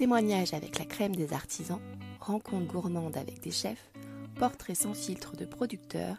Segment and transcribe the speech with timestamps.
[0.00, 1.78] Témoignages avec la crème des artisans,
[2.20, 3.90] rencontres gourmandes avec des chefs,
[4.36, 6.16] portraits sans filtre de producteurs,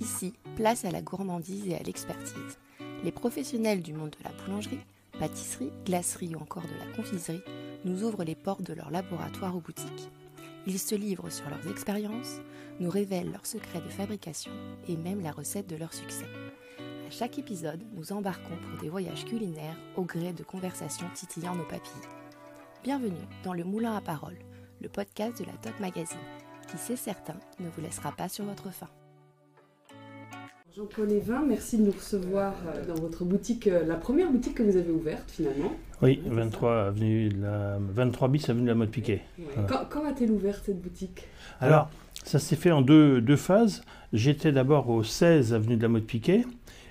[0.00, 2.58] ici, place à la gourmandise et à l'expertise.
[3.02, 4.78] Les professionnels du monde de la boulangerie,
[5.18, 7.42] pâtisserie, glacerie ou encore de la confiserie
[7.84, 10.10] nous ouvrent les portes de leur laboratoire ou boutique.
[10.68, 12.36] Ils se livrent sur leurs expériences,
[12.78, 14.52] nous révèlent leurs secrets de fabrication
[14.86, 16.28] et même la recette de leur succès.
[17.08, 21.64] À chaque épisode, nous embarquons pour des voyages culinaires au gré de conversations titillant nos
[21.64, 22.23] papilles.
[22.84, 23.14] Bienvenue
[23.44, 24.34] dans le Moulin à Parole,
[24.82, 26.18] le podcast de la Top Magazine,
[26.68, 28.90] qui, c'est certain, ne vous laissera pas sur votre faim.
[30.76, 34.62] Jean-Paul Evin, merci de nous recevoir euh, dans votre boutique, euh, la première boutique que
[34.62, 35.72] vous avez ouverte finalement.
[36.02, 39.22] Oui, 23, avenue de la, 23 bis avenue de la Mode Piquet.
[39.38, 39.46] Ouais.
[39.66, 41.26] Quand, quand a-t-elle ouvert cette boutique?
[41.60, 41.88] Alors,
[42.22, 43.82] ça s'est fait en deux, deux phases.
[44.12, 46.44] J'étais d'abord au 16 avenue de la Mode Piquet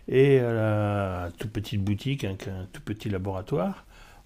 [0.07, 2.35] et à la toute petite boutique, un
[2.73, 3.85] tout petit laboratoire.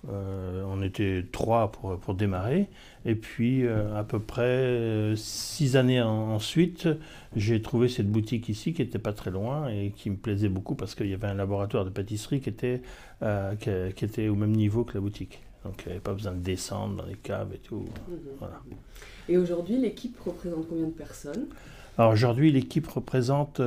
[0.09, 2.69] Euh, on était trois pour, pour démarrer.
[3.05, 6.87] Et puis, euh, à peu près euh, six années en- ensuite,
[7.35, 10.75] j'ai trouvé cette boutique ici qui n'était pas très loin et qui me plaisait beaucoup
[10.75, 12.81] parce qu'il y avait un laboratoire de pâtisserie qui était,
[13.21, 15.41] euh, qui, qui était au même niveau que la boutique.
[15.65, 17.83] Donc, il n'y avait pas besoin de descendre dans les caves et tout.
[18.39, 18.61] Voilà.
[19.27, 21.47] Et aujourd'hui, l'équipe représente combien de personnes?
[21.97, 23.59] Alors aujourd'hui, l'équipe représente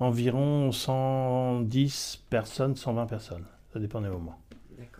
[0.00, 3.44] environ 110 personnes, 120 personnes.
[3.72, 4.41] Ça dépend des moments.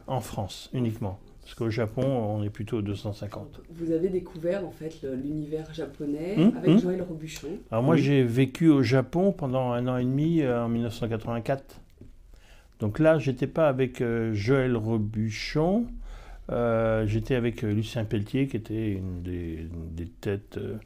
[0.06, 1.18] En France uniquement.
[1.42, 3.62] Parce qu'au Japon, on est plutôt 250.
[3.70, 6.78] Vous avez découvert en fait l'univers japonais Hum, avec hum.
[6.78, 7.48] Joël Robuchon.
[7.72, 8.02] Alors moi, Oui.
[8.02, 11.80] j'ai vécu au Japon pendant un an et demi euh, en 1984.
[12.80, 15.86] Donc là, j'étais pas avec euh, Joël Robuchon.
[16.50, 20.76] euh, j'étais avec euh, Lucien Pelletier, qui était une des, une des têtes, euh,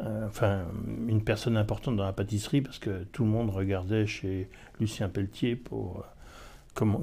[0.00, 0.64] euh, enfin,
[1.08, 4.48] une personne importante dans la pâtisserie, parce que tout le monde regardait chez
[4.80, 6.04] Lucien Pelletier pour.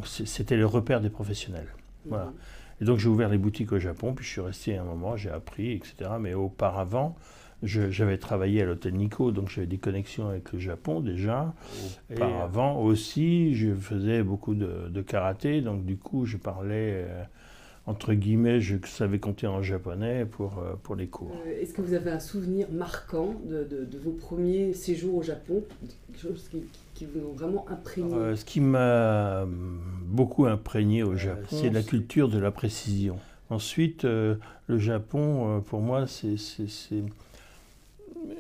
[0.06, 1.74] C'était le repère des professionnels.
[2.06, 2.26] Voilà.
[2.26, 2.34] Mhm.
[2.82, 5.30] Et donc j'ai ouvert les boutiques au Japon, puis je suis resté un moment, j'ai
[5.30, 6.12] appris, etc.
[6.20, 7.16] Mais auparavant,
[7.64, 11.54] j'avais travaillé à l'hôtel Nikko, donc j'avais des connexions avec le Japon déjà.
[12.12, 17.24] Auparavant aussi, je faisais beaucoup de, de karaté, donc du coup je parlais, euh,
[17.86, 21.32] entre guillemets, je savais compter en japonais pour, euh, pour les cours.
[21.46, 25.22] Euh, Est-ce que vous avez un souvenir marquant de, de- de vos premiers séjours au
[25.24, 25.64] Japon?
[26.08, 26.64] Quelque chose qui,
[26.94, 28.14] qui vous ont vraiment imprégné?
[28.14, 29.46] Euh, ce qui m'a
[30.06, 33.18] beaucoup imprégné au Japon, c'est la culture de la précision.
[33.50, 34.36] Ensuite, euh,
[34.68, 36.36] le Japon, pour moi, c'est,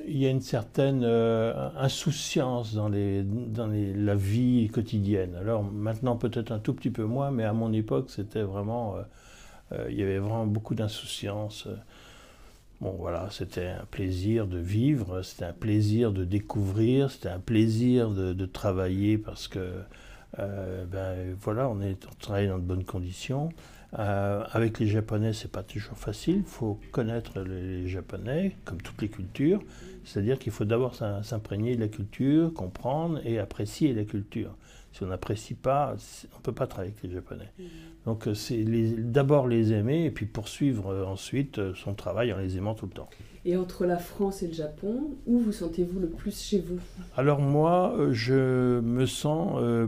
[0.07, 5.35] il y a une certaine euh, insouciance dans, les, dans les- la vie quotidienne.
[5.35, 9.01] Alors maintenant, peut-être un tout petit peu moins, mais à mon époque, c'était vraiment, euh,
[9.89, 11.67] il y avait vraiment beaucoup d'insouciance.
[12.83, 18.09] Bon, voilà, c'était un plaisir de vivre, c'était un plaisir de découvrir, c'était un plaisir
[18.09, 19.79] de, travailler parce que,
[20.39, 23.53] euh, ben voilà, on, est, on travaille dans de bonnes conditions.
[23.99, 26.39] Euh, avec les Japonais, c'est pas toujours facile.
[26.39, 29.61] Il faut connaître les, Japonais, comme toutes les cultures.
[30.03, 34.57] C'est-à-dire qu'il faut d'abord s'im- s'imprégner de la culture, comprendre et apprécier la culture.
[34.93, 35.95] Si on n'apprécie pas,
[36.33, 37.51] on ne peut pas travailler avec les Japonais.
[38.05, 42.37] Donc euh, c'est d'abord les aimer et puis poursuivre euh, ensuite euh, son travail en
[42.37, 43.09] les aimant tout le temps.
[43.43, 46.79] Et entre la France et le Japon, où vous sentez-vous le plus chez vous?
[47.17, 49.87] Alors moi, je me sens euh,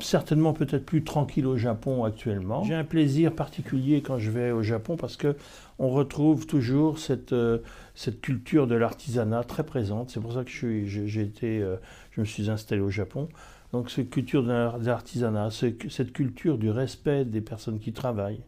[0.00, 2.64] certainement peut-être plus tranquille au Japon actuellement.
[2.64, 5.36] J'ai un plaisir particulier quand je vais au Japon parce que
[5.78, 7.58] on retrouve toujours cette, euh,
[7.94, 10.10] cette culture de l'artisanat très présente.
[10.10, 11.76] C'est pour ça que je, suis, été, euh,
[12.10, 13.28] je me suis installé au Japon.
[13.74, 17.92] Donc cette culture de l'ar- de l'artisanat, ce- cette culture du respect des personnes qui
[17.92, 18.44] travaillent,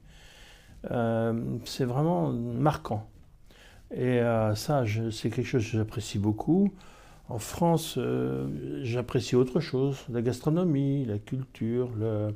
[0.93, 1.33] euh,
[1.65, 3.11] c'est vraiment marquant.
[3.93, 6.73] Et euh, ça, c'est quelque chose que j'apprécie beaucoup.
[7.29, 12.33] En France, euh, j'apprécie autre chose, la gastronomie, la culture, le,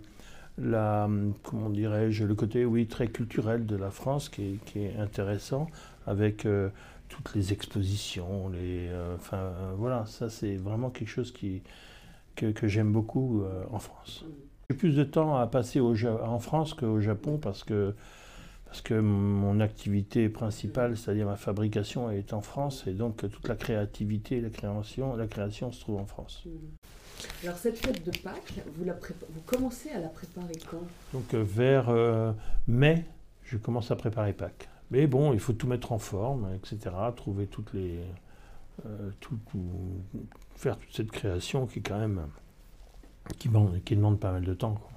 [1.45, 5.69] comment dirais-je, le côté, oui, très culturel de la France qui est, intéressant
[6.09, 6.45] avec
[7.09, 8.51] toutes les expositions,
[9.15, 11.63] enfin, voilà, ça c'est vraiment quelque chose qui,
[12.41, 14.25] que, que j'aime beaucoup euh, en France.
[14.71, 17.95] J'ai plus de temps à passer au en France qu'au Japon parce que
[18.65, 23.57] parce que mon activité principale, c'est-à-dire ma fabrication, est en France et donc toute la
[23.57, 26.45] créativité, la création, la création se trouve en France.
[27.43, 30.83] Alors cette fête de Pâques, vous, la prépa- vous commencez à la préparer quand?
[31.13, 32.33] Donc euh, vers euh,
[32.69, 33.05] mai,
[33.43, 34.69] je commence à préparer Pâques.
[34.93, 36.95] Mais bon, il faut tout mettre en forme, etc.
[37.17, 37.99] Trouver toutes les,
[38.87, 39.59] euh, tout- tout-
[40.61, 42.27] faire toute cette création qui quand même
[43.39, 44.75] qui demande, qui demande pas mal de temps.
[44.75, 44.91] quoi.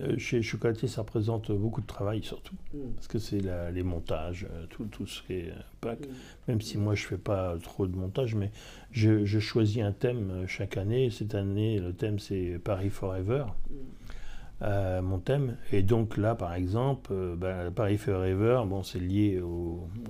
[0.00, 2.78] Euh, chez Chocolatier, ça représente beaucoup de travail surtout, Mm.
[2.94, 3.40] parce que c'est
[3.72, 6.06] les montages, euh, tout, tout ce qui est euh, Pâques.
[6.06, 6.12] Mm.
[6.48, 8.50] Même si moi je fais pas trop de montage, mais
[8.90, 11.10] je, je choisis un thème chaque année.
[11.10, 13.46] Cette année, le thème c'est Paris Forever.
[13.70, 15.00] Mm.
[15.02, 15.56] mon thème.
[15.72, 19.40] Et donc là, par exemple, ben, Paris Forever, bon, c'est lié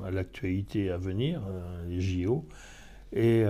[0.04, 1.42] à l'actualité à venir,
[1.86, 2.46] les JO.
[3.12, 3.44] Et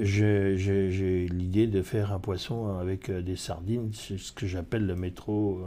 [0.00, 5.60] j'ai l'idée de faire un poisson avec des sardines, c'est ce que j'appelle le métro,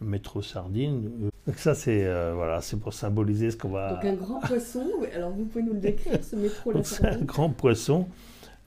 [0.00, 1.30] le métro sardine.
[1.46, 3.94] Donc ça, c'est euh, voilà, c'est pour symboliser ce qu'on va...
[3.94, 4.84] Donc un grand poisson,
[5.14, 8.08] alors vous pouvez nous le décrire, ce métro là C'est un grand poisson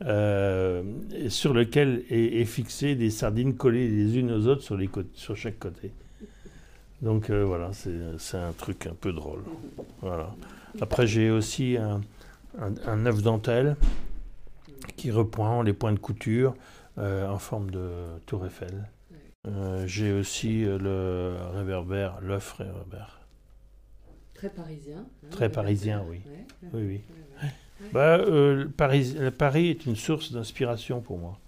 [0.05, 0.81] euh,
[1.27, 5.59] sur lequel est, fixé des sardines collées les unes aux autres sur, les sur chaque
[5.59, 5.91] côté.
[7.01, 9.41] Donc euh, voilà, c'est un truc un peu drôle.
[10.01, 10.33] Voilà.
[10.79, 11.99] Après, j'ai aussi un,
[12.57, 13.75] un, œuf dentelle
[14.95, 16.55] qui reprend les points de couture
[16.97, 17.91] en forme de
[18.25, 18.89] tour Eiffel.
[19.47, 23.21] Euh, j'ai aussi euh, le réverbère, l'œuf réverbère.
[24.33, 24.97] Très parisien.
[24.99, 26.21] Hein, Très parisien, oui.
[26.73, 27.01] oui, oui.
[27.93, 31.39] Bah, euh, Paris, Paris est une source d'inspiration pour moi.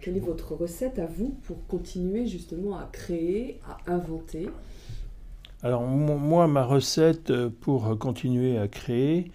[0.00, 4.48] quelle est votre recette à vous pour continuer justement à créer, à inventer?
[5.62, 9.30] Alors moi, ma recette pour continuer à créer,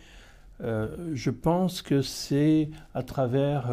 [0.62, 3.72] je pense que c'est à travers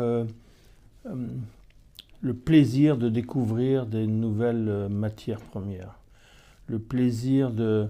[2.20, 5.98] le plaisir de découvrir des nouvelles euh, matières premières,
[6.66, 7.88] le plaisir de,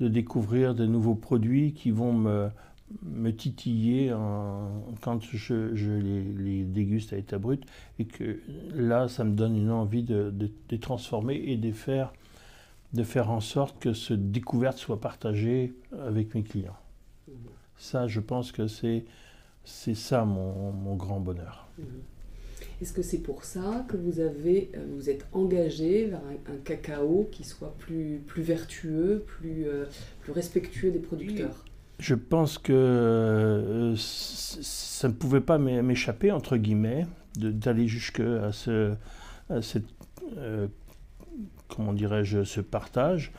[0.00, 2.50] découvrir des nouveaux produits qui vont me,
[3.30, 4.12] titiller
[5.00, 7.64] quand je, les, déguste à état brut
[8.00, 8.40] et que
[8.74, 10.34] là ça me donne une envie de,
[10.70, 12.12] les transformer et de faire,
[12.94, 15.72] de faire en sorte que ce découverte soit partagée
[16.04, 16.76] avec mes clients.
[17.76, 19.04] Ça je pense que c'est
[19.64, 21.68] ça mon, grand bonheur.
[21.78, 21.82] Mmh.
[22.80, 27.28] Est-ce que c'est pour ça que vous avez, euh, vous êtes engagé vers un, cacao
[27.30, 29.84] qui soit plus, plus vertueux, plus, euh,
[30.20, 31.64] plus respectueux des producteurs?
[32.00, 38.94] Je pense que euh, ça ne pouvait pas m'échapper, entre guillemets, d'aller jusqu'à ce,
[39.60, 39.84] cette,
[41.68, 43.32] comment dirais-je, ce partage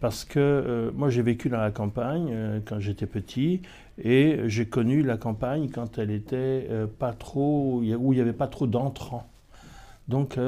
[0.00, 3.60] parce que euh, moi j'ai vécu dans la campagne euh, quand j'étais petit
[4.02, 8.32] et j'ai connu la campagne quand elle était euh, pas trop où il n'y avait
[8.32, 9.28] pas trop d'entrants.
[10.08, 10.38] Donc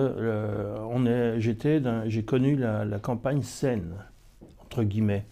[1.39, 3.93] j'ai connu la, campagne saine
[4.65, 5.25] entre guillemets.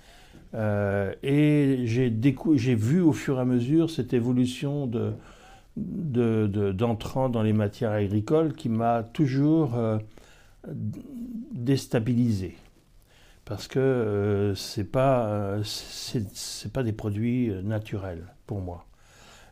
[0.55, 5.15] et j'ai, vu au fur et à mesure cette évolution de,
[6.71, 9.77] d'entrants dans les matières agricoles qui m'a toujours
[11.53, 12.55] déstabilisé
[13.51, 18.87] parce que euh, ce n'est pas, euh, c'est, pas des produits euh, naturels pour moi.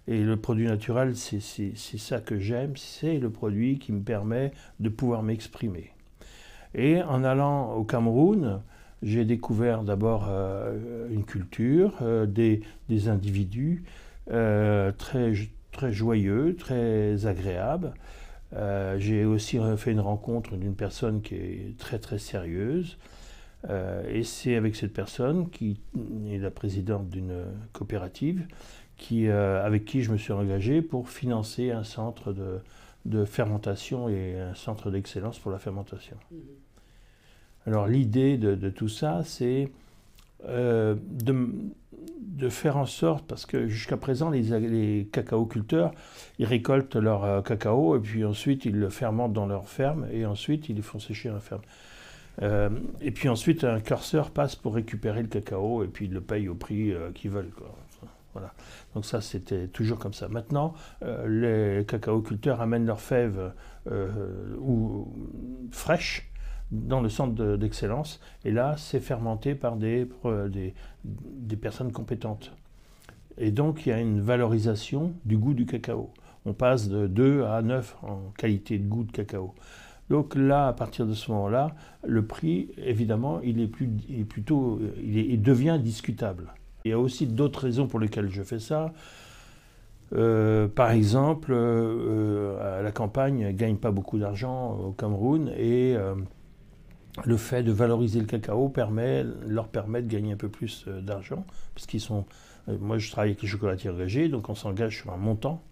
[0.06, 1.41] Et le produit naturel, c'est,
[1.75, 5.91] ça que j'aime, c'est le produit qui me permet de pouvoir m'exprimer.
[6.77, 8.62] Et en allant au Cameroun,
[9.03, 10.31] j'ai découvert d'abord
[11.11, 11.93] une culture,
[12.27, 13.85] des, des, individus
[14.27, 15.33] très,
[15.73, 17.93] très joyeux, très agréables.
[18.97, 23.18] j'ai aussi fait une rencontre d'une personne qui est très très sérieuse, euh,
[23.66, 25.81] et c'est avec cette personne, qui
[26.31, 28.46] est la présidente d'une coopérative,
[28.99, 32.58] qui, euh, avec qui je me suis engagé pour financer un centre de,
[33.06, 36.16] de fermentation et un centre d'excellence pour la fermentation.
[36.31, 36.38] Mhm.
[37.66, 39.70] Alors l'idée de, de, tout ça, c'est
[40.46, 41.49] euh, de,
[42.20, 45.08] de, faire en sorte, parce que jusqu'à présent, les, les
[45.49, 45.93] culteurs
[46.38, 50.69] ils récoltent leur cacao et puis ensuite ils le fermentent dans leur ferme et ensuite
[50.69, 51.62] ils le font sécher dans la ferme.
[52.43, 52.70] Euh,
[53.00, 56.49] et puis ensuite, un curseur passe pour récupérer le cacao et puis il le paye
[56.49, 57.50] au prix euh, qu'ils veulent.
[58.33, 58.52] Voilà.
[58.95, 60.28] Donc ça, c'était toujours comme ça.
[60.28, 63.52] Maintenant, euh, les cacaoculteurs amènent leurs fèves
[64.61, 65.09] ou,
[65.73, 66.30] fraîches
[66.71, 68.21] dans le centre d'excellence.
[68.45, 70.07] et là, c'est fermenté par des,
[70.50, 72.52] des, des, personnes compétentes.
[73.38, 76.12] Et donc, il y a une valorisation du goût du cacao.
[76.45, 79.54] On passe de 2 à 9 en qualité de goût de cacao.
[80.11, 81.75] Donc là, à partir de ce moment-là,
[82.07, 83.88] le prix, évidemment, il est, plus,
[84.29, 86.55] plutôt, il, devient discutable.
[86.85, 88.93] Il y a aussi d'autres raisons pour lesquelles je fais ça.
[90.15, 96.15] Euh, par exemple, euh, la campagne ne gagne pas beaucoup d'argent au Cameroun et euh,
[97.27, 101.45] le fait de valoriser le cacao permet, leur permet de gagner un peu plus d'argent,
[101.75, 102.03] puisqu'ils
[102.81, 105.62] moi, je travaille avec les chocolatiers engagés, donc on s'engage sur un montant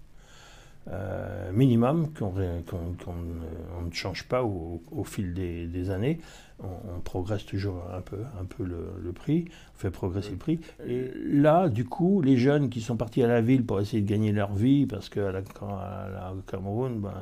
[0.88, 6.19] euh, minimum qu'on ne change pas au, fil des, années.
[6.62, 10.61] On, progresse toujours un peu, un peu le, prix, on fait progresser le prix.
[10.87, 14.09] Et là, du coup, les jeunes qui sont partis à la ville pour essayer de
[14.09, 15.21] gagner leur vie, parce qu'au
[16.47, 17.14] Cameroun, ben,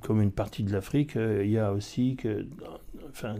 [0.00, 2.46] comme, une partie de l'Afrique, euh, il y a aussi que
[3.10, 3.36] enfin,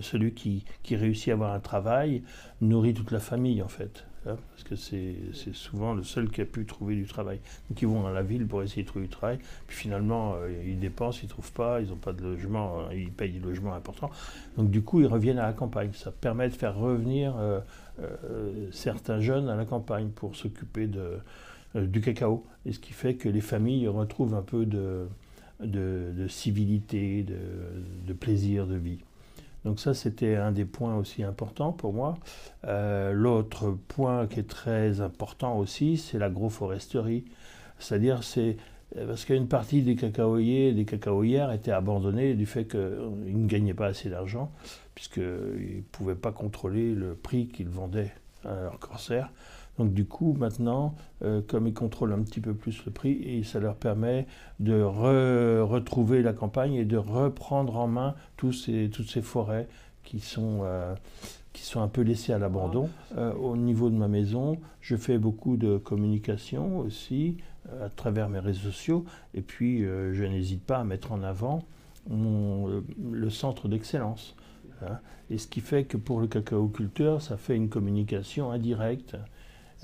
[0.00, 2.22] celui qui, réussit à avoir un travail
[2.60, 4.06] nourrit toute la famille en fait.
[4.26, 5.14] Hein, parce que c'est
[5.52, 7.38] souvent le seul qui a pu trouver du travail.
[7.68, 10.62] Donc ils vont dans la ville pour essayer de trouver du travail, puis finalement euh,
[10.66, 13.38] ils dépensent, ils ne trouvent pas, ils n'ont pas de logement, euh, ils payent des
[13.38, 14.10] logements importants.
[14.56, 15.90] Donc du coup ils reviennent à la campagne.
[15.92, 17.34] Ça permet de faire revenir
[18.72, 20.88] certains jeunes à la campagne pour s'occuper
[21.74, 22.44] du cacao.
[22.66, 25.06] Et ce qui fait que les familles retrouvent un peu de,
[25.60, 27.24] de, civilité,
[28.06, 28.98] de, plaisir de vie.
[29.66, 32.14] Donc ça, c'était un des points aussi importants pour moi.
[32.66, 37.24] Euh, l'autre point qui est très important aussi, c'est l'agroforesterie.
[37.80, 38.58] C'est-à-dire, c'est
[38.94, 43.86] parce qu'une partie des cacaoyers, des cacaoyères étaient abandonnés du fait qu'ils ne gagnaient pas
[43.86, 44.52] assez d'argent,
[44.94, 48.12] puisqu'ils ne pouvaient pas contrôler le prix qu'ils vendaient
[48.44, 49.32] à leur cancer.
[49.78, 53.42] Donc du coup, maintenant, euh, comme ils contrôlent un petit peu plus le prix, et
[53.42, 54.26] ça leur permet
[54.60, 59.68] de retrouver la campagne et de reprendre en main tous ces, toutes ces forêts
[60.02, 60.94] qui sont, euh,
[61.52, 62.88] qui sont un peu laissées à l'abandon.
[63.16, 67.36] Euh, au niveau de ma maison, je fais beaucoup de communication aussi
[67.82, 69.04] à travers mes réseaux sociaux,
[69.34, 71.64] et puis je n'hésite pas à mettre en avant
[72.08, 74.36] le centre d'excellence.
[74.82, 75.00] Hein.
[75.30, 79.16] Et ce qui fait que pour le cacao culteur, ça fait une communication indirecte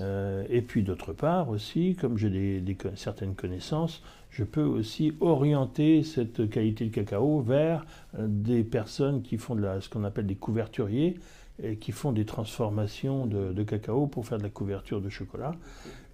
[0.00, 6.02] euh, et puis d'autre part aussi, comme j'ai des, certaines connaissances, je peux aussi orienter
[6.02, 7.84] cette qualité de cacao vers
[8.18, 11.18] euh, des personnes qui font de ce qu'on appelle des couverturiers
[11.62, 15.52] et qui font des transformations de, cacao pour faire de la couverture de chocolat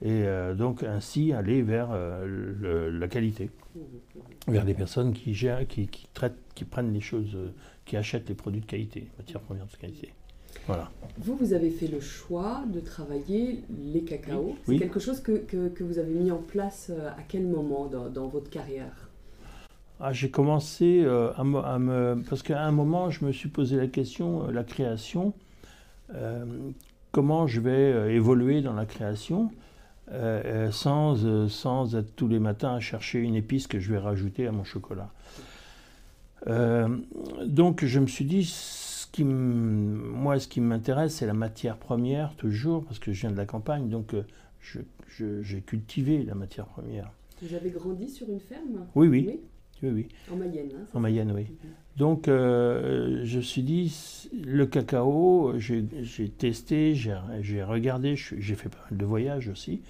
[0.03, 3.51] et euh, donc ainsi aller vers la qualité,
[4.49, 7.37] vers des personnes qui, gèrent, qui, traitent, qui prennent les choses,
[7.85, 10.13] qui achètent les produits de qualité, matières premières de qualité.
[11.19, 14.57] Vous, vous avez fait le choix de travailler les cacaos.
[14.67, 18.29] C'est quelque chose que, que, vous avez mis en place euh, à quel moment dans,
[18.29, 19.11] votre carrière?
[20.01, 23.89] Ah, J'ai commencé euh, à, me, Parce qu'à un moment, je me suis posé la
[23.89, 25.33] question, euh, la création,
[27.13, 29.51] comment je vais évoluer dans la création
[30.71, 34.53] sans, sans être tous les matins à chercher une épice que je vais rajouter à
[34.53, 35.11] mon chocolat?
[36.47, 38.45] donc je me suis dit,
[40.29, 43.47] moi, ce qui m'intéresse, c'est la matière première, toujours, parce que je viens de la
[43.47, 44.25] campagne, donc euh,
[45.09, 47.11] j'ai cultivé la matière première.
[47.41, 48.87] Vous avez grandi sur une ferme?
[48.95, 49.41] Oui, oui.
[49.83, 49.91] oui.
[49.91, 51.45] oui, En Mayenne, hein, En Mayenne, oui.
[51.45, 51.71] Mhm.
[51.97, 58.85] Donc, euh, je me suis dit, le cacao, j'ai testé, j'ai regardé, j'ai fait pas
[58.91, 59.81] mal de voyages aussi.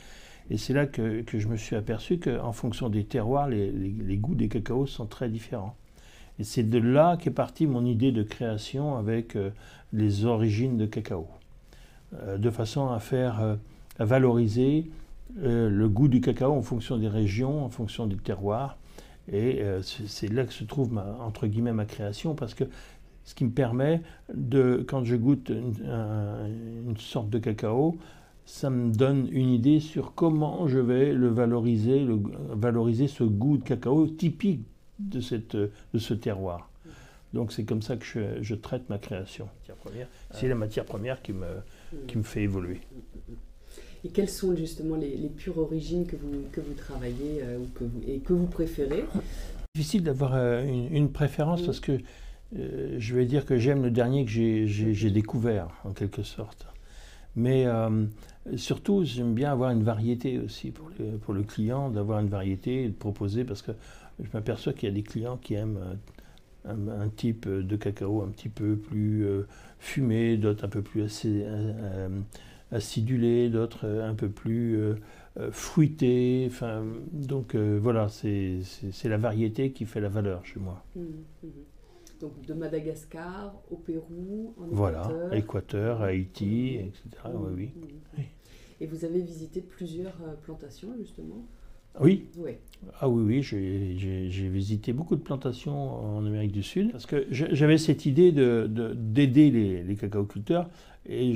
[0.50, 4.16] Et c'est là que, que, je me suis aperçu qu'en fonction des terroirs, les, les
[4.18, 5.76] goûts des cacaos sont très différents.
[6.38, 9.50] Et c'est de là qu'est partie mon idée de création avec euh,
[9.92, 11.26] les origines de cacao,
[12.14, 13.56] euh, de façon à faire euh,
[13.98, 14.90] à valoriser
[15.40, 18.78] le goût du cacao en fonction des régions, en fonction des terroirs.
[19.30, 22.64] Et c'est là que se trouve ma, entre guillemets ma création, parce que
[23.24, 24.00] ce qui me permet
[24.32, 27.98] de, quand je goûte une, sorte de cacao,
[28.46, 32.18] ça me donne une idée sur comment je vais le valoriser, le,
[32.54, 34.64] valoriser ce goût de cacao typique
[34.98, 36.70] de, cette, de ce terroir.
[37.34, 38.04] Donc c'est comme ça que
[38.40, 39.48] je, traite ma création.
[40.32, 41.46] C'est la matière première qui me,
[42.06, 42.80] qui me fait évoluer.
[44.04, 47.66] Et quelles sont justement les, les pures origines que vous, que vous travaillez euh, ou
[47.74, 49.04] que vous, et que vous préférez?
[49.74, 51.98] Difficile d'avoir euh, une, préférence parce que
[52.56, 56.66] euh, je vais dire que j'aime le dernier que j'ai découvert en quelque sorte.
[57.34, 57.66] Mais
[58.56, 62.84] surtout, j'aime bien avoir une variété aussi pour le, pour le client, d'avoir une variété
[62.84, 63.72] et de proposer parce que
[64.20, 65.78] je m'aperçois qu'il y a des clients qui aiment
[66.64, 69.46] un, type de cacao un petit peu plus euh,
[69.78, 72.08] fumé, d'autres un peu plus euh,
[72.70, 74.94] acidulé, d'autres un peu plus euh,
[75.50, 76.46] fruité.
[76.50, 78.60] Enfin, donc voilà, c'est
[79.04, 80.84] la variété qui fait la valeur chez moi.
[80.96, 81.00] Mmh,
[81.42, 81.48] mmh.
[82.20, 87.04] Donc de Madagascar au Pérou, en Voilà, Équateur, Haïti, etc.
[87.32, 87.70] oui, oui.
[87.76, 88.22] Mmh,
[88.80, 91.46] Et vous avez visité plusieurs plantations justement
[92.00, 92.28] oui.
[93.00, 97.78] Ah oui, oui, j'ai visité beaucoup de plantations en Amérique du Sud parce que j'avais
[97.78, 100.68] cette idée d'aider de, d'aider les, les cacaoculteurs
[101.06, 101.32] et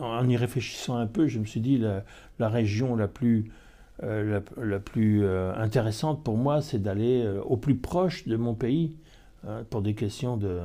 [0.00, 2.04] en y réfléchissant un peu, je me suis dit la,
[2.38, 3.50] la région la plus,
[4.02, 8.54] euh, la, plus euh, intéressante pour moi, c'est d'aller euh, au plus proche de mon
[8.54, 8.96] pays
[9.46, 10.60] hein, pour des questions de,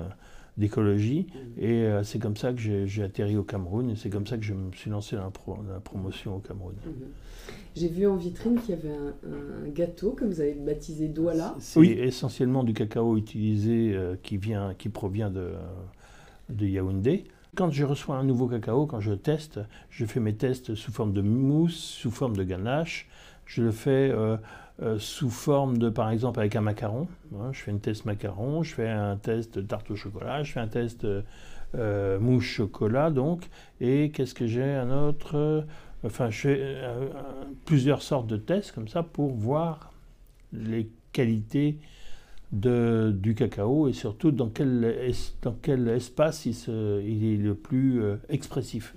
[0.57, 1.27] d'écologie.
[1.57, 4.43] Et euh, c'est comme ça que j'ai atterri au Cameroun et c'est comme ça que
[4.43, 6.75] je me suis lancé dans la, promotion au Cameroun.
[6.85, 7.51] Mm-hmm.
[7.75, 11.55] J'ai vu en vitrine qu'il y avait un, gâteau que vous avez baptisé Douala.
[11.59, 11.91] C'est oui.
[11.91, 15.53] essentiellement du cacao utilisé euh, qui, vient, qui provient de,
[16.49, 17.25] de Yaoundé.
[17.55, 21.13] Quand je reçois un nouveau cacao, quand je teste, je fais mes tests sous forme
[21.13, 23.07] de mousse, sous forme de ganache.
[23.45, 24.37] Je le fais euh,
[24.97, 27.07] sous forme de, par exemple, avec un macaron.
[27.35, 30.59] Hein, je fais une test macaron, je fais un test tarte au chocolat, je fais
[30.59, 31.07] un test
[32.19, 33.49] mouche chocolat, donc.
[33.79, 35.65] Et qu'est-ce que j'ai Un autre.
[36.03, 36.81] Enfin, je fais
[37.65, 39.93] plusieurs sortes de tests comme ça pour voir
[40.51, 41.77] les qualités
[42.53, 45.11] de, du cacao et surtout dans quel,
[45.41, 48.95] dans quel espace il, est le plus euh, expressif.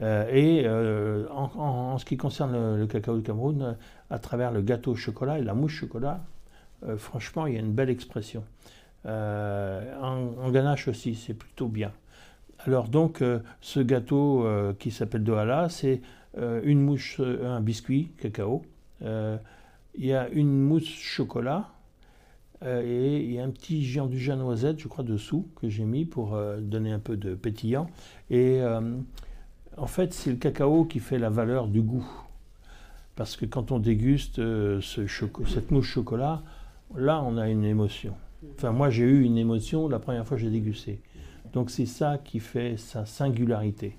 [0.00, 3.76] Euh, et euh, en, ce qui concerne le, cacao du Cameroun,
[4.10, 6.24] à travers le gâteau au chocolat et la mouche chocolat,
[6.96, 8.42] franchement, il y a une belle expression.
[9.04, 11.92] en, ganache aussi, c'est plutôt bien.
[12.66, 13.22] Alors donc,
[13.60, 14.46] ce gâteau
[14.80, 16.00] qui s'appelle Dohala, c'est
[16.36, 18.62] une un biscuit cacao.
[19.00, 21.70] il y a une mousse chocolat,
[22.64, 25.84] euh, et il y a un petit géant du noisette, je crois, dessous, que j'ai
[25.84, 27.88] mis pour euh, donner un peu de pétillant.
[28.30, 28.96] Et euh,
[29.76, 32.06] en fait, c'est le cacao qui fait la valeur du goût.
[33.16, 35.06] Parce que quand on déguste ce
[35.46, 36.42] cette mouche chocolat,
[36.96, 38.14] là, on a une émotion.
[38.56, 41.00] Enfin, moi, j'ai eu une émotion la première fois que j'ai dégusté.
[41.52, 43.98] Donc, c'est ça qui fait sa singularité.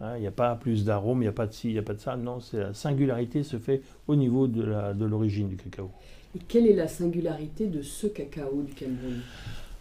[0.00, 1.78] Hein, il n'y a pas plus d'arôme, il n'y a pas de ci, il n'y
[1.78, 2.16] a pas de ça.
[2.16, 5.90] Non, la singularité se fait au niveau de l'origine du cacao.
[6.34, 9.20] Et quelle est la singularité de ce cacao du Cameroun?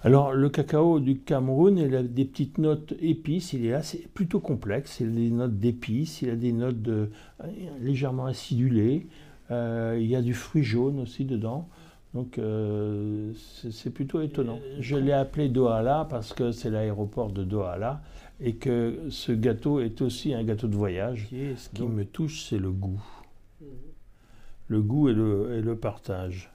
[0.04, 4.40] Alors, le cacao du Cameroun, il a des petites notes épices, il est assez, plutôt
[4.40, 7.12] complexe, il a des notes d'épices, il a des notes de,
[7.44, 7.48] euh,
[7.80, 9.08] légèrement acidulées,
[9.52, 11.70] euh, il y a du fruit jaune aussi dedans,
[12.16, 13.32] donc euh,
[13.70, 14.60] c'est plutôt étonnant.
[14.80, 18.02] Je l'ai appelé Douala parce que c'est l'aéroport de Douala
[18.40, 21.30] et que ce gâteau est aussi un gâteau de voyage.
[21.32, 23.02] Ce qui me touche, c'est le goût
[24.72, 26.50] le goût et le, partage.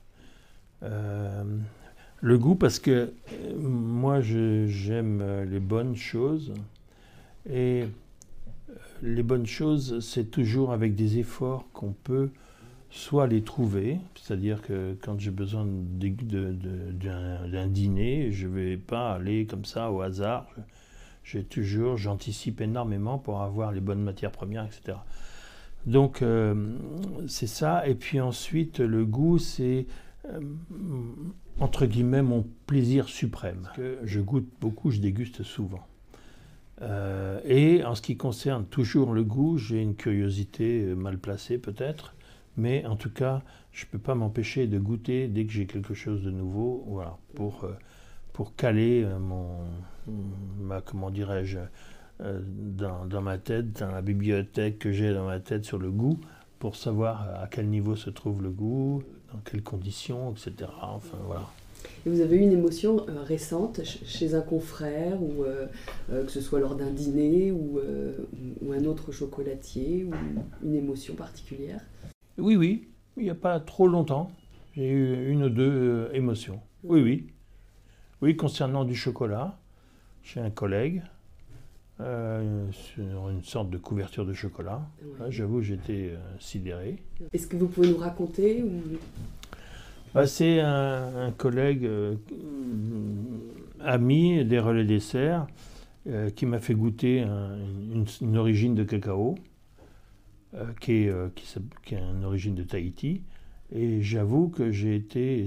[2.27, 3.11] Euh, le goût parce que euh,
[3.57, 6.53] moi j'aime les bonnes choses
[7.49, 7.87] et euh,
[9.03, 12.31] les bonnes choses c'est toujours avec des efforts qu'on peut
[12.91, 19.45] soit les trouver, c'est-à-dire que quand j'ai besoin d'un dîner, je ne vais pas aller
[19.45, 20.47] comme ça au hasard.
[21.23, 24.97] J'ai toujours, j'anticipe énormément pour avoir les bonnes matières premières, etc.
[25.87, 26.77] Donc euh,
[27.29, 27.87] c'est ça.
[27.87, 29.85] Et puis ensuite, le goût, c'est euh,
[31.61, 33.71] entre guillemets mon plaisir suprême.
[33.77, 35.87] Que je goûte beaucoup, je déguste souvent.
[36.83, 42.15] Euh, et en ce qui concerne toujours le goût, j'ai une curiosité mal placée peut-être,
[42.57, 45.95] mais en tout cas, je ne peux pas m'empêcher de goûter dès que j'ai quelque
[45.95, 47.01] chose de nouveau,
[47.35, 47.67] pour,
[48.33, 49.61] pour caler mon,
[50.59, 51.59] ma, comment dirais-je,
[52.23, 56.19] euh, dans, ma tête, dans la bibliothèque que j'ai dans ma tête sur le goût,
[56.59, 60.71] pour savoir à quel niveau se trouve le goût, dans quelles conditions, etc.
[60.83, 61.49] Enfin voilà.
[62.05, 65.67] Et vous avez eu une émotion euh, récente chez un confrère, ou euh,
[66.09, 67.81] que ce soit lors d'un dîner ou,
[68.63, 70.13] ou, un autre chocolatier, ou
[70.65, 71.81] une émotion particulière?
[72.39, 74.31] Oui, oui, il n'y a pas trop longtemps,
[74.75, 76.61] j'ai eu une ou deux émotions.
[76.85, 77.27] Oui, oui.
[78.23, 79.59] Oui, concernant du chocolat,
[80.23, 81.03] chez un collègue,
[81.99, 84.87] euh, sur une sorte de couverture de chocolat.
[85.31, 86.97] J'avoue, j'étais euh, sidéré.
[87.33, 88.83] Est-ce que vous pouvez nous raconter ou...
[90.13, 92.17] Bah, c'est un, collègue euh,
[93.81, 95.47] ami des relais desserts
[96.37, 97.23] qui m'a fait goûter
[98.21, 99.35] une, origine de cacao
[100.81, 101.47] qui est, qui,
[101.85, 103.23] qui, est une origine de Tahiti.
[103.73, 105.47] Et j'avoue que j'ai été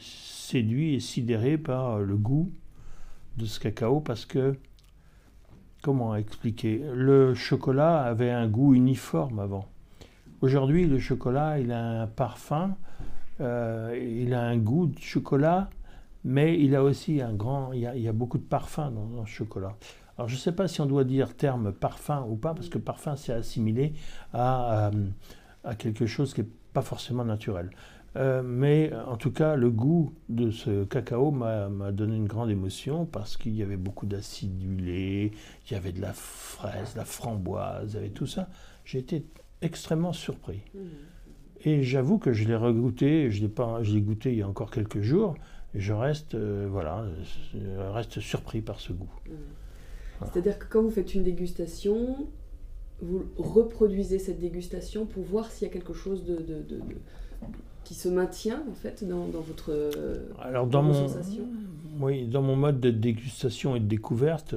[0.00, 2.50] séduit et sidéré par le goût
[3.36, 4.56] de ce cacao parce que
[5.84, 6.82] comment expliquer?
[6.94, 9.66] Le chocolat avait un goût uniforme avant.
[10.40, 12.74] Aujourd'hui, le chocolat, il a un parfum,
[13.42, 15.68] euh, il a un goût de chocolat,
[16.24, 19.76] mais il a aussi un grand, il y a, beaucoup de parfum dans, le chocolat.
[20.16, 22.78] Alors je ne sais pas si on doit dire terme parfum ou pas, parce que
[22.78, 23.92] parfum c'est assimilé
[24.32, 24.90] à, euh,
[25.64, 27.68] à, quelque chose qui n'est pas forcément naturel.
[28.16, 33.06] Euh, mais en tout cas, le goût de ce cacao m'a donné une grande émotion
[33.06, 35.32] parce qu'il y avait beaucoup d'acidulé,
[35.66, 38.48] il y avait de la fraise, de la framboise, il y avait tout ça.
[38.84, 39.24] J'ai été
[39.62, 40.62] extrêmement surpris.
[40.74, 40.78] Mmh.
[41.66, 45.34] Et j'avoue que je l'ai regoûté, je l'ai goûté il y a encore quelques jours,
[45.74, 47.06] et je reste, euh, voilà,
[47.54, 49.10] je reste surpris par ce goût.
[49.26, 49.30] Mmh.
[50.26, 52.28] C'est-à-dire que quand vous faites une dégustation,
[53.02, 56.36] vous reproduisez cette dégustation pour voir s'il y a quelque chose de
[57.84, 59.72] qui se maintient en fait dans, votre
[60.42, 61.06] Alors dans, mon
[62.00, 64.54] oui dans mon mode de dégustation et de découverte,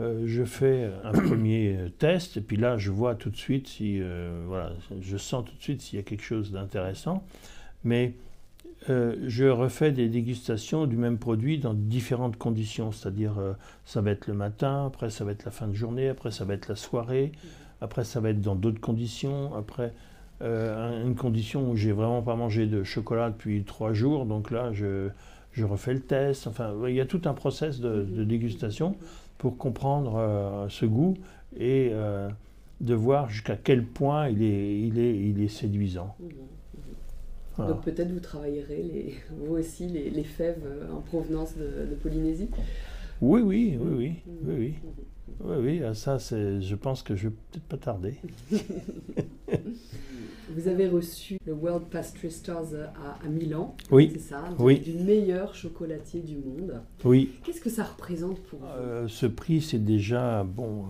[0.00, 4.00] euh, je fais un premier test et puis là je vois tout de suite si
[4.00, 7.24] euh, voilà je sens tout de suite s'il y a quelque chose d'intéressant,
[7.84, 8.14] mais
[8.90, 13.34] euh, je refais des dégustations du même produit dans différentes conditions, c'est-à-dire
[13.84, 16.44] ça va être le matin, après ça va être la fin de journée, après ça
[16.44, 17.32] va être la soirée,
[17.80, 19.92] après ça va être dans d'autres conditions, après
[20.40, 24.72] euh, une condition où j'ai vraiment pas mangé de chocolat depuis trois jours, donc là
[24.72, 25.08] je,
[25.52, 26.46] je refais le test.
[26.46, 28.94] Enfin, il y a tout un process de, de dégustation
[29.36, 31.14] pour comprendre euh, ce goût
[31.56, 32.28] et euh,
[32.80, 36.14] de voir jusqu'à quel point il est, il est, il est séduisant.
[36.20, 36.28] Mhm,
[37.58, 37.68] mhm.
[37.68, 42.48] Donc peut-être vous travaillerez les, vous aussi les, les fèves en provenance de, de Polynésie
[43.20, 44.74] Oui, oui, oui, oui, oui, oui.
[45.40, 48.16] Oui, oui, ah, ça, c'est, je pense que je vais peut-être pas tarder.
[50.58, 54.80] Vous avez reçu le World Pastry Stars à, à Milan, Oui, c'est ça oui.
[54.80, 56.82] Du meilleur chocolatier du monde.
[57.04, 57.30] oui.
[57.44, 58.66] Qu'est-ce que ça représente pour vous?
[58.66, 60.86] Euh, ce prix, c'est déjà bon,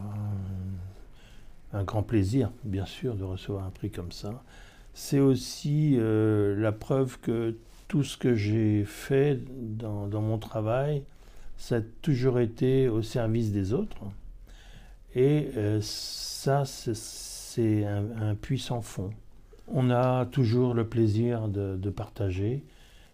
[1.74, 4.42] un, un grand plaisir, bien sûr, de recevoir un prix comme ça.
[4.94, 7.54] C'est aussi euh, la preuve que
[7.88, 9.38] tout ce que j'ai fait
[9.76, 11.02] dans, dans mon travail,
[11.58, 13.98] ça a toujours été au service des autres.
[15.14, 19.10] Et euh, ça, c'est- c'est un, un puissant fond.
[19.72, 22.62] On a toujours le plaisir de, de partager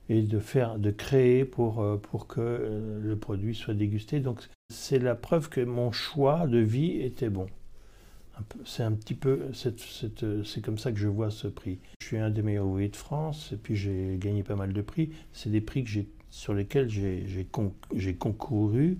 [0.08, 4.20] et de faire, de créer pour, euh, pour que euh, le produit soit dégusté.
[4.20, 4.40] Donc
[4.72, 7.46] c'est la preuve que mon choix de vie était bon.
[8.64, 11.78] C'est un petit peu, c'est c'est- comme ça que je vois ce prix.
[12.00, 14.82] Je suis un des meilleurs ouvriers de France et puis j'ai gagné pas mal de
[14.82, 15.10] prix.
[15.32, 17.72] C'est des prix que j'ai sur lesquels j'ai con-
[18.18, 18.98] concouru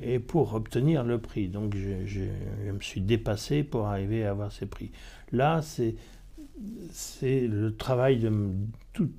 [0.00, 1.48] et pour obtenir le prix.
[1.48, 2.20] Donc je, je-
[2.64, 4.92] je me suis dépassé pour arriver à avoir ces prix.
[5.32, 5.96] Là, c'est
[6.90, 9.10] c'est le travail de m- tout-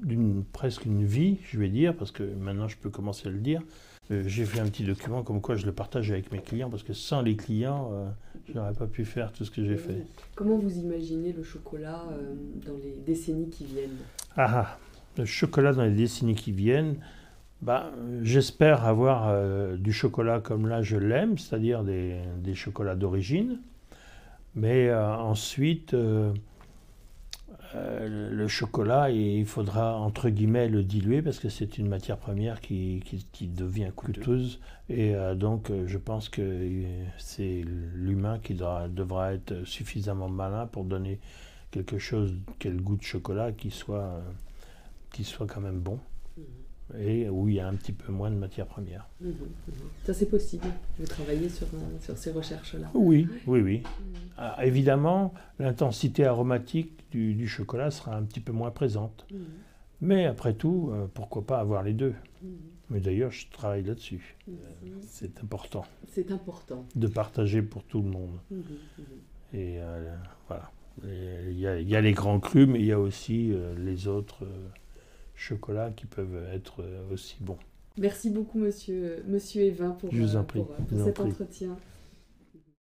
[0.00, 3.38] d'une presque une vie, je vais dire, parce que maintenant je peux commencer à le
[3.38, 3.62] dire.
[4.10, 6.82] Euh, J'ai fait un petit document comme quoi je le partage avec mes clients, parce
[6.82, 8.08] que sans les clients, euh,
[8.48, 10.04] je n'aurais pas pu faire tout ce que j'ai fait.
[10.34, 12.34] Comment vous imaginez le chocolat euh,
[12.66, 13.90] dans les décennies qui viennent?
[14.36, 14.78] Ah, ah,
[15.18, 16.96] le chocolat dans les décennies qui viennent,
[17.60, 19.32] bah, j'espère avoir
[19.78, 23.60] du chocolat comme là je l'aime, c'est-à-dire des, des chocolats d'origine.
[24.56, 25.94] Mais ensuite,
[27.74, 32.60] euh, le chocolat, il faudra entre guillemets le diluer parce que c'est une matière première
[32.60, 34.60] qui, qui- qui devient coûteuse.
[34.88, 36.42] Et euh, donc, euh, je pense que
[37.18, 37.62] c'est
[37.94, 41.18] l'humain qui devra, devra être suffisamment malin pour donner
[41.70, 44.20] quelque chose, quel goût de chocolat qui soit,
[45.12, 45.98] qui soit quand même bon
[46.98, 49.08] et où il y a un petit peu moins de matière première.
[49.20, 49.74] Mhm, mhm.
[50.04, 50.66] Ça c'est possible.
[50.98, 52.90] Vous travaillez sur, euh, sur ces recherches-là.
[52.94, 53.82] Oui, oui, oui.
[54.36, 59.26] Ah, évidemment, l'intensité aromatique du, du chocolat sera un petit peu moins présente.
[59.30, 59.38] Mhm,
[60.02, 62.14] Mais après tout, euh, pourquoi pas avoir les deux?
[62.42, 62.48] Mhm,
[62.90, 64.36] Mais d'ailleurs, je travaille là-dessus.
[64.48, 64.56] mhm.
[65.06, 66.84] C'est important C'est important.
[66.94, 68.38] de partager pour tout le monde.
[68.50, 68.58] Mhm,
[68.98, 69.04] mhm.
[69.54, 70.14] Et euh,
[70.48, 70.70] voilà.
[71.04, 73.74] Il y, a, il y a les grands crus, mais il y a aussi euh,
[73.78, 74.68] les autres euh,
[75.42, 77.58] chocolats qui peuvent être euh, aussi bons.
[77.98, 81.76] Merci beaucoup, monsieur, monsieur Evin, pour, euh, pour, euh, cet entretien.